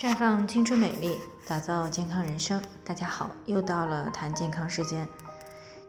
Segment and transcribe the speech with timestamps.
[0.00, 2.58] 绽放青春美丽，打造健康人生。
[2.82, 5.06] 大家好，又到了谈健康时间。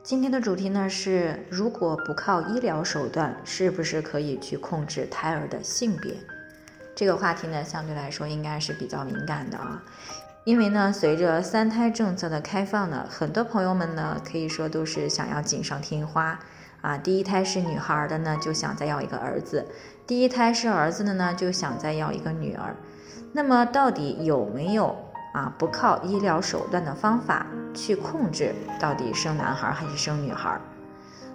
[0.03, 6.13] 今天的主题呢是：如果不靠医疗手段，是不是可以去控制胎儿的性别？
[6.94, 9.82] 这个话题呢，相对来说应该是比较敏感的啊，
[10.43, 16.38] 因为呢，随着三胎政策的开放呢，很多朋友们呢可以说都是想要锦上添花
[16.82, 16.98] 啊。
[16.98, 19.63] 第一胎是女孩的呢，就想再要一个儿子；
[20.05, 22.75] 第一胎是儿子的呢，就想再要一个女儿。
[23.34, 24.95] 那么到底有没有
[25.34, 30.59] 啊不靠医疗手段的方法去控制到底生男孩还是生女孩？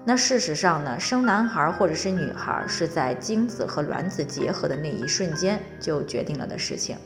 [0.05, 6.97] 那事实上呢，生男孩或者是女孩是在精子和卵子结合的那一瞬间就决定了的事情。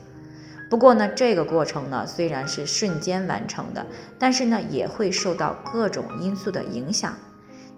[0.69, 3.87] 不过呢，这个过程呢虽然是瞬间完成的，
[4.19, 7.15] 但是呢也会受到各种因素的影响。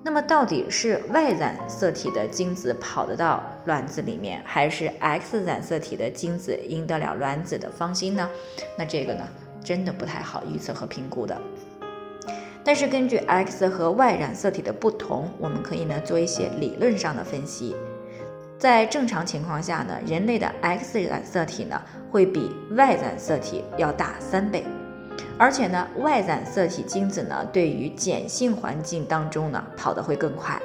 [0.05, 8.29] 那么到底是 Y 染色体的精子跑得到卵子里面，还是 X 染色体的精子赢得了卵子的芳心呢？
[8.77, 9.23] 那这个呢，
[9.63, 11.41] 真的不太好预测和评估的。
[12.65, 17.77] 但是根据 X 和 Y 染色体的不同，我们可以呢做一些理论上的分析。
[18.59, 24.65] 在正常情况下呢，人类的 X 染色体呢会比 Y 染色体要大三倍。
[25.39, 30.61] 而且呢，Y 染色体精子呢，对于碱性环境当中呢，跑得会更快，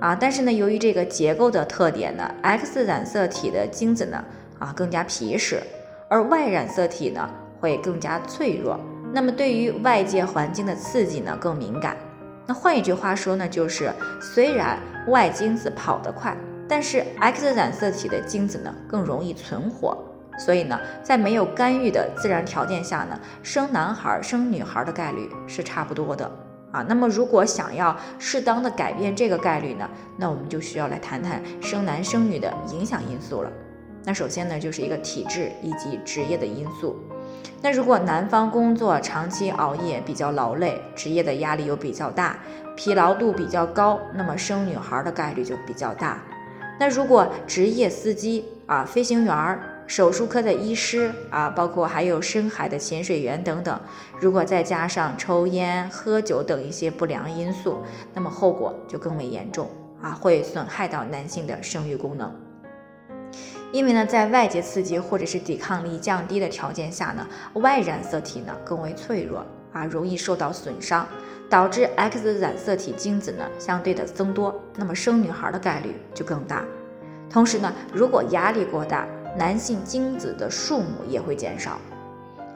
[0.00, 4.24] 啊，但是呢，由于这个结构的特点呢，X 染色体的精子呢，
[4.58, 5.60] 啊，更加皮实，
[6.08, 7.28] 而 Y 染色体呢，
[7.60, 8.78] 会更加脆弱，
[9.12, 11.96] 那么对于外界环境的刺激呢，更敏感。
[12.46, 13.90] 那换一句话说呢，就是
[14.20, 16.36] 虽然 Y 精子跑得快，
[16.68, 19.96] 但是 X 染色体的精子呢，更容易存活。
[20.36, 26.28] 所以呢，在没有干预的自然条件下呢，生男孩生女孩的概率是差不多的
[26.72, 26.84] 啊。
[26.88, 33.50] 那么如果想要适当的改变这个概率呢，那我们就需要来谈谈生男生女的影响因素了。
[34.02, 36.96] 那首先呢，就是一个体质以及职业的因素。
[37.62, 42.36] 那如果男方工作长期熬夜比较劳累，职业的压力又比较大，
[42.76, 46.20] 疲劳度比较高，那么生女孩的概率就比较大。
[46.78, 49.60] 那如果职业司机啊，飞行员儿。
[49.86, 53.78] 手术科的医师啊，包括还有深海的潜水员等等，
[54.20, 57.78] 如果再加上抽烟、喝酒等一些不良因素，
[58.12, 59.68] 那么后果就更为严重
[60.00, 62.34] 啊，会损害到男性的生育功能。
[63.72, 71.06] 因为呢，在外界刺激或者是抵抗力降低的条件下呢，Y 染色体呢更为脆弱啊，容易受到损伤，
[71.50, 76.64] 导致 X 染色体精子呢相对的增多，那么生女孩的概率就更大。
[77.28, 81.76] 同时呢，如果压力过大，男性精子的数目也会减少，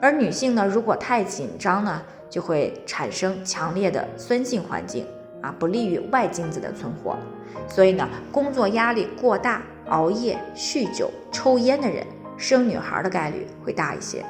[0.01, 5.05] 而女性呢，如果太紧张呢，就会产生强烈的酸性环境
[5.41, 7.17] 啊，不利于外精子的存活。
[7.67, 12.05] 所以呢，工作压力过大、熬夜、酗酒、抽烟的人，
[12.37, 14.23] 生女孩的概率会大一些。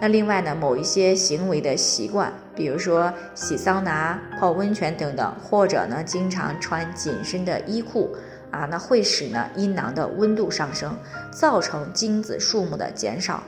[0.00, 8.16] 那另外呢，某一些行为的习惯，比如说洗桑拿、泡温泉等等，或者呢，经常穿紧身的衣裤。
[8.50, 10.96] 啊，那会使呢阴囊的温度上升，
[11.30, 13.42] 造成精子数目的减少。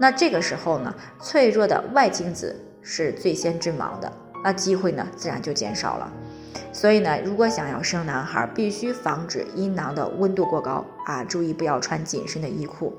[0.00, 4.12] 那这个时候呢，脆弱的外精子是最先阵亡的，
[4.44, 6.12] 那机会呢自然就减少了。
[6.72, 12.94] 所以呢，如果想要生男孩，必须防止阴囊的温度过高啊，注意不要穿紧身的衣裤。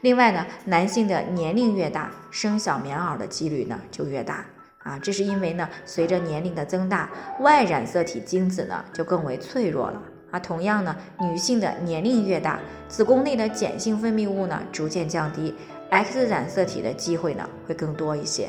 [0.00, 4.44] 另外呢，男性的年龄越大，生小棉袄的几率呢就越大
[4.82, 7.08] 啊，这是因为呢，随着年龄的增大
[7.40, 10.02] ，Y 染色体精子呢就更为脆弱了。
[10.30, 15.54] 啊，同样呢，女性的年龄越大，子宫内的碱性分泌物呢逐渐降低
[15.90, 18.48] ，X 染色体的机会呢会更多一些。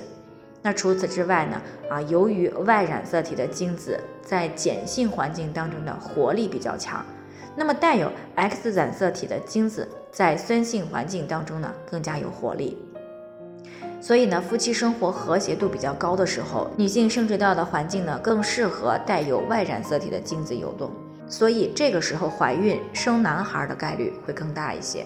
[0.64, 7.06] 那除此之外呢，啊，由于 Y 染色体的精子在碱性环境当中的活力比较强，
[7.56, 12.78] 那么带有 X 染色体的精子在酸性环境当中呢更加有活力。
[14.02, 20.92] 所以呢，夫妻生活和谐度比较高的时候，女性生殖道的环境呢更适合带有 Y 染色体的精子游动。
[21.30, 25.06] 所以这个时候怀孕生男孩的概率会更大一些。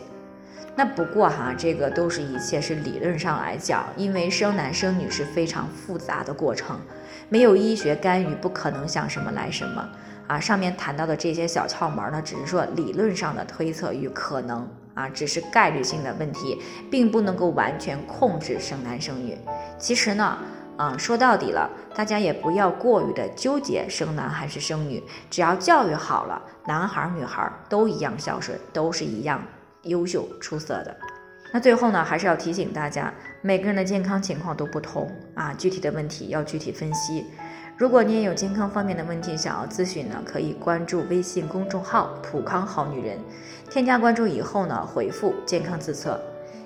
[0.76, 6.80] 那不过哈，这个都是一切是理论上来讲，因为生男生女是非常复杂的过程，
[7.28, 9.90] 没有医学干预，不可能想什么来什么
[10.28, 10.40] 啊。
[10.40, 16.58] 上面谈到的这些小窍门呢，只是说理论上的推测与可能啊，只是概率性的问题，
[16.90, 19.38] 并不能够完全控制生男生女。
[19.78, 20.38] 其实呢。
[20.82, 29.44] 啊，说到底了，大家也不要过于的纠结生男还是生女，只要教育好了，男孩女孩都一样孝顺，都是一样
[29.84, 30.98] 优秀出色的。
[31.54, 33.14] 那最后呢，还是要提醒大家，
[33.44, 37.28] 每个人的健康情况都不同啊，具体的问题要具体分析。
[37.78, 43.20] 如果你也有健康方面的问题想要咨询呢，可以关注微信公众号“普康好女人”，
[43.70, 46.20] 添加关注以后呢，回复“健康自测”。